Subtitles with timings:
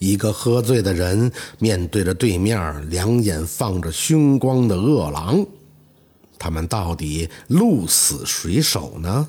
[0.00, 5.44] 一个喝醉的人面对着对面两眼放着凶光的恶狼，
[6.38, 9.28] 他们到底鹿死谁手呢？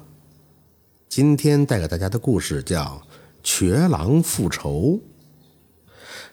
[1.10, 3.04] 今天带给大家的故事叫
[3.44, 4.72] 《瘸狼复仇》。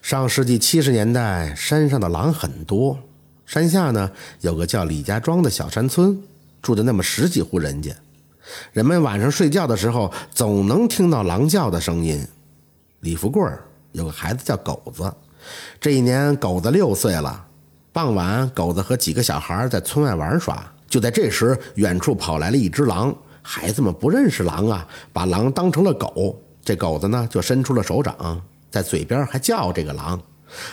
[0.00, 2.96] 上世纪七十年代，山上的狼很多，
[3.44, 4.08] 山下呢
[4.42, 6.22] 有个叫李家庄的小山村，
[6.62, 7.92] 住着那么十几户人家。
[8.72, 12.24] 人们晚上睡觉的时候，总能听到狼叫的声音。
[13.00, 13.42] 李富贵。
[13.98, 15.12] 有个孩子叫狗子，
[15.80, 17.44] 这一年狗子六岁了。
[17.92, 23.12] 傍晚，狗子和几个小孩在村外玩耍，就在这时，远处跑来了一只狼。
[23.42, 26.40] 孩子们不认识狼啊，把狼当成了狗。
[26.62, 28.40] 这狗子呢，就伸出了手掌，
[28.70, 30.20] 在嘴边还叫这个狼。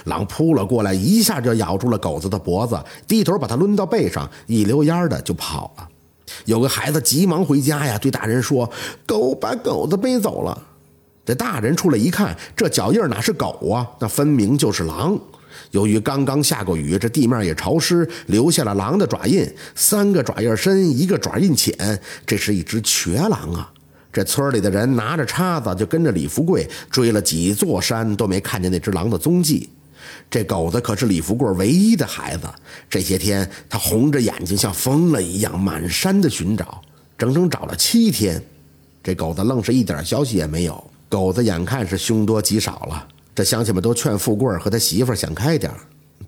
[0.03, 5.87] 狼扑了过来，一下就咬住了狗子的脖子，低头把它抡到背上，一溜烟的就跑了。
[6.45, 8.70] 有个孩子急忙回家呀，对大人说
[9.07, 10.62] ：“狗把狗子背走了。”
[11.25, 13.88] 这大人出来一看，这脚印哪是狗啊？
[13.99, 15.20] 那分明就是狼。
[15.71, 21.99] 由于刚刚下过雨，这地面也潮湿，留下了狼的爪印，三个爪印深，一个爪印浅。
[22.26, 23.71] 这是一只瘸狼啊！
[24.13, 29.70] 这村里的人拿着叉子就跟着李富贵追了几座山，都没看见那只狼的踪迹。
[30.29, 32.48] 这狗子可是李富贵唯一的孩子，
[32.90, 36.81] 这些天他红着眼睛，像疯了一样满山的寻找，
[37.18, 38.41] 整整找了七天，
[39.03, 40.91] 这狗子愣是一点消息也没有。
[41.09, 45.71] 狗子眼看是凶多吉少了，这乡亲们都劝富贵和他媳妇想开点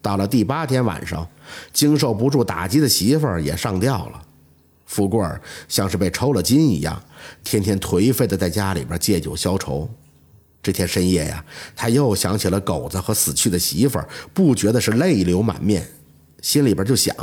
[0.02, 1.28] 到了第八天晚上，
[1.73, 4.22] 经受不住打击的媳妇也上吊了。
[4.86, 5.28] 富贵
[5.67, 7.02] 像是被抽了筋一样，
[7.44, 9.89] 天天颓废的在家里边借酒消愁。
[10.64, 11.44] 这天深夜呀，
[11.75, 14.00] 他又想起了狗子和死去的媳妇
[14.34, 15.86] 不觉得是泪流满面，
[16.41, 17.16] 心里边就想：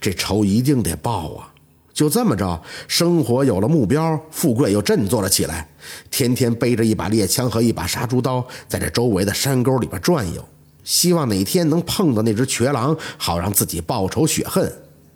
[0.00, 1.52] 这仇一定得报啊！
[1.94, 5.68] 就这么着，生活有了目标，富贵又振作了起来。
[6.10, 10.42] 天天背着一把猎枪和一把杀猪刀，在这周围的山沟里边转悠，
[10.84, 14.72] 希望哪天能碰到那只瘸狼，好让自己报仇雪恨。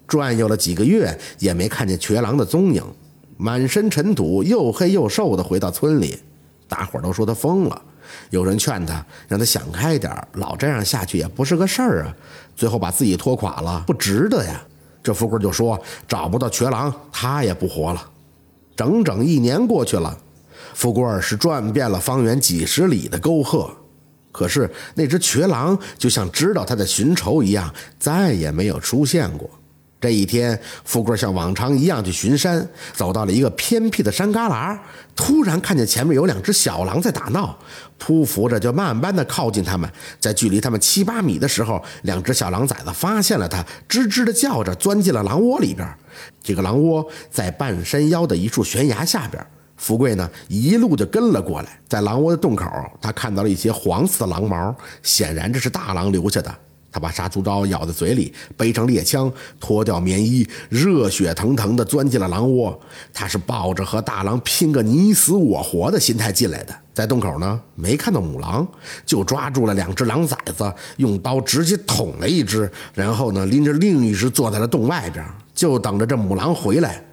[0.07, 2.83] 转悠了几个月，也没看见瘸狼的踪影，
[3.37, 6.19] 满身尘土，又黑又瘦的回到村里，
[6.69, 7.83] 大伙都说他疯了。
[8.31, 12.15] 有人劝他，让他想开点老这样下去也不是个事儿啊。
[12.55, 14.63] 最后把自己拖垮了，不值得呀。
[15.07, 18.11] 这富贵就说：“找不到瘸狼，他也不活了。”
[18.75, 20.19] 整整一年过去了，
[20.75, 23.71] 富贵是转遍了方圆几十里的沟壑，
[24.33, 29.49] 可是那只瘸狼就像知道他在寻仇一样，再也没有出现过。
[29.99, 34.79] 这一天，富贵像往常一样去巡山，走到了一个偏僻的山旮旯，
[35.17, 37.59] 突然看见前面有两只小狼在打闹，
[37.99, 39.91] 匍匐着就慢慢的靠近他们。
[40.21, 45.89] 在距离他们七八米的时候，两只小狼崽子发现了他，吱吱的叫着钻进了狼窝里边。
[46.43, 49.45] 这个狼窝在半山腰的一处悬崖下边，
[49.77, 52.67] 富贵呢一路就跟了过来，在狼窝的洞口，
[53.01, 56.55] 他看到了一些黄色的狼毛，显然这是大狼留下的。
[56.97, 59.31] 他把杀猪刀咬在嘴里，背上猎枪，
[59.61, 62.81] 脱掉棉衣，热血腾腾地钻进了狼窝。
[63.13, 66.75] 他是抱着和大狼拼个你死我活的心态进来的。
[66.95, 68.67] 在洞口呢，没看到母狼，
[69.05, 75.23] 就抓住了两只狼崽子，用刀直接捅了一只，然后呢，拎着另一只坐在了洞外边，
[75.55, 77.05] 就等着这母狼回来。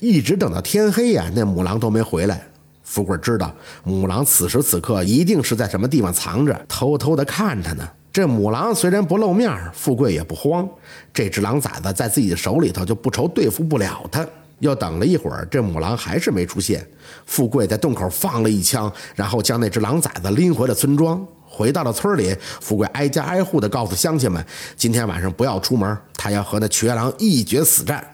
[0.00, 2.46] 一直等到天黑呀，那母狼都没回来。
[2.82, 3.50] 富贵知道，
[3.84, 7.88] 母狼此时此刻一定是在什么地方藏着，偷偷地看他呢。
[8.12, 10.68] 这母狼虽然不露面，富贵也不慌。
[11.14, 14.26] 这只狼崽子在自己的手里头，就不愁对付不了它。
[14.58, 16.86] 又等了一会儿，这母狼还是没出现。
[17.24, 21.24] 富贵在洞口放了一枪，然后将那只狼崽子拎回了村庄。
[21.46, 24.44] 回到了村里，富贵挨家挨户地告诉乡亲们，
[24.76, 28.04] 今天晚上不要出门，他要和那瘸狼一决死战。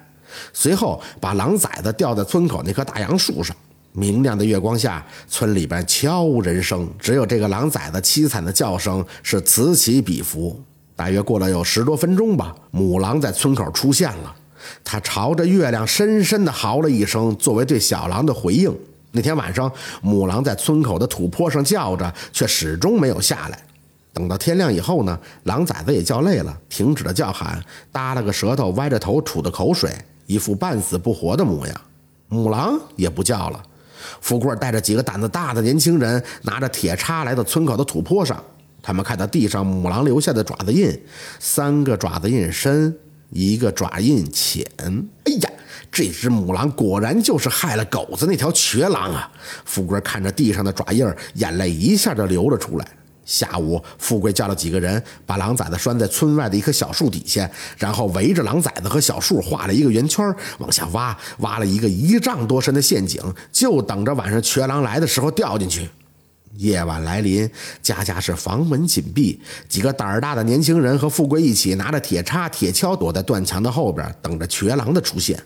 [0.52, 3.56] 随后把狼崽子吊在村口那棵大杨树上。
[3.96, 10.62] 明亮的月光下，村里边悄无人声，只有这个狼崽子凄惨的叫声是此起彼伏。
[10.94, 14.36] 大约过了有十多分钟吧，母狼在村口出现了，
[14.84, 18.70] 它朝着月亮深深地嚎了一声，作为对小狼的回应。
[19.12, 23.58] 那天晚上，母狼在村口的土坡上叫着，却始终没有下来。
[24.12, 27.58] 等到天亮以后呢，狼崽子也叫累了，停止了叫喊，
[27.90, 29.90] 耷拉个舌头，歪着头吐的口水，
[30.26, 31.80] 一副半死不活的模样。
[32.28, 33.62] 母狼也不叫了。
[34.20, 38.42] 富贵带着几个胆子大的年轻人，拿着铁叉来到村口的土坡上。
[38.82, 40.88] 他们看到地上母狼留下的爪子印，
[41.40, 42.96] 三个爪子印深，
[43.30, 44.64] 一个爪印浅。
[45.24, 45.50] 哎呀，
[45.90, 49.28] 这只母狼果然就是害了狗子那条瘸狼啊！
[49.64, 51.04] 富贵看着地上的爪印，
[51.34, 52.86] 眼泪一下就流了出来。
[53.26, 60.24] 下午，富贵叫了几个人，把狼崽子拴在村外的一棵小树底下，然后围着狼崽子和小树画了一个圆圈，
[60.58, 63.20] 往下挖，挖了一个一丈多深的陷阱，
[63.52, 65.88] 就等着晚上瘸狼来的时候掉进去。
[66.58, 67.50] 夜晚来临，
[67.82, 69.38] 家家是房门紧闭，
[69.68, 75.38] 几个胆儿大的年轻人和富贵一起拿着铁叉、铁锹，躲在断墙的后边，等着瘸狼的出现。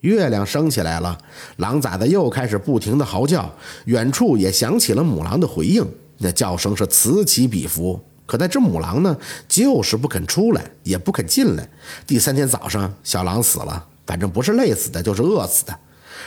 [0.00, 1.16] 月亮升起来了，
[1.56, 3.50] 狼崽子又开始不停的嚎叫，
[3.86, 5.82] 远处也响起了母狼的回应，
[6.24, 8.00] 那叫声是此起彼伏。
[8.26, 9.14] 可那只母狼呢，
[9.46, 11.68] 就是不肯出来，也不肯进来。
[12.06, 15.78] 第三天早上，小狼死了，反正不是累死的，就是饿死的。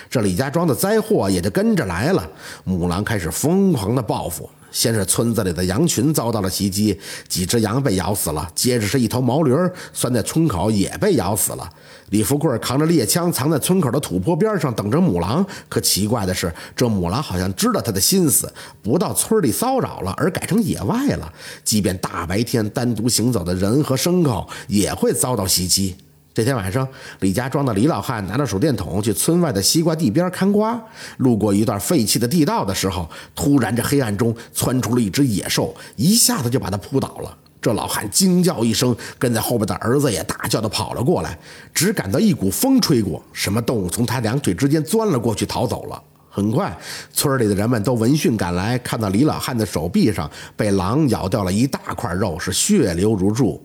[0.07, 2.29] 这李家庄的灾祸也就跟着来了。
[2.63, 8.49] 母狼开始疯狂的报复，先是村子里的羊群遭到了袭击，几只羊被咬死了。
[8.53, 9.53] 接着是一头毛驴
[9.93, 11.69] 拴在村口也被咬死了。
[12.09, 15.45] 李富贵扛着猎枪藏在村口的土坡边上等着母狼。
[15.67, 21.31] 可奇怪的是，这母狼好像知道他的心思，不到村里骚扰了，而改成野外了。
[21.63, 25.95] 即便大白天单独行走的人和牲口也会遭到袭击。
[26.37, 26.87] 这天晚上，
[27.21, 30.79] 李家庄的李老汉拿着手电筒去村外的西瓜地边看瓜。
[31.17, 37.37] 路过一段废弃的地道的时候，突然这黑暗中窜出了一只野兽，一下子就把他扑倒了。
[37.59, 41.35] 这老汉惊叫一声，跟在后边的儿子也大叫的跑了过来。
[41.73, 45.99] 只感到一股风吹过，什么动物从他两腿之间钻了过去，逃走了。
[46.29, 46.71] 很快，
[47.11, 53.59] 村里的人们都闻讯赶来，看到李老汉的手臂上被狼咬掉了一大块肉，是血流如注。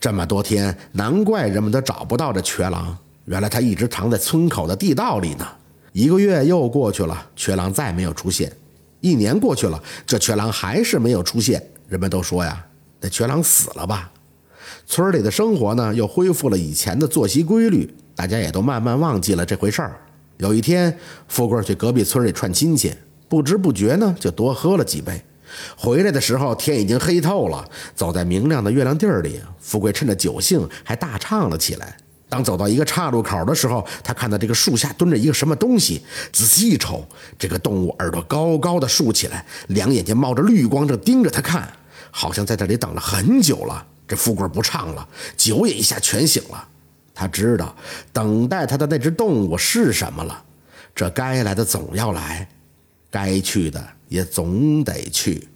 [0.00, 2.96] 这么多天，难怪人们都找不到这瘸狼。
[3.24, 5.46] 原来他一直藏在村口的地道里呢。
[5.92, 8.52] 一个月又过去了，瘸狼再没有出现。
[9.00, 11.62] 一年过去了，这瘸狼还是没有出现。
[11.88, 12.64] 人们都说呀，
[13.00, 14.10] 那瘸狼死了吧？
[14.86, 19.96] 村里的生活呢，又恢复了以前的作息规律，大家也都慢慢忘记了这回事儿。
[20.38, 20.98] 有一天，
[21.28, 22.92] 富贵去隔壁村里串亲戚，
[23.28, 25.22] 不知不觉呢，就多喝了几杯。
[25.76, 27.68] 回来的时候，天已经黑透了。
[27.94, 31.96] 走在明亮的月亮地儿里，富贵趁着酒兴，还大唱了起来。
[32.28, 36.02] 当走到一个岔路口的时候，他看到这个树下蹲着一个什么东西。
[36.32, 37.06] 仔细一瞅，
[37.38, 41.72] 这个动物耳朵高高的竖起来，两眼睛冒着绿光，正盯着他看，
[42.10, 43.86] 好像在这里等了很久了。
[44.08, 46.68] 这富贵不唱了，酒也一下全醒了。
[47.14, 47.74] 他知道，
[48.12, 50.42] 等待他的那只动物是什么了。
[50.94, 52.48] 这该来的总要来，
[53.10, 53.82] 该去的。
[54.14, 55.48] 也总得去。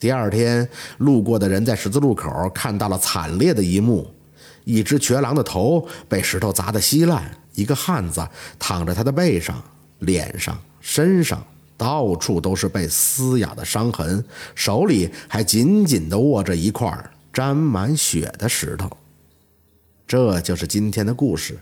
[0.00, 0.68] 第二天，
[0.98, 4.12] 路过的人在十字路口看到了惨烈的一幕：
[4.64, 8.26] 一只瘸狼的头被石头砸得稀烂，一个汉子
[8.58, 9.62] 躺在他的背上，
[10.00, 11.40] 脸上、身上
[11.76, 14.24] 到处都是被撕咬的伤痕，
[14.56, 16.92] 手里还紧紧地握着一块
[17.32, 18.90] 沾满血的石头。
[20.08, 21.56] 这就是今天的故事，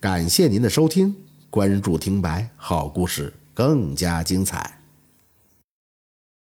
[0.00, 1.14] 感谢您的收听，
[1.50, 4.81] 关注听白，好故事更加精彩。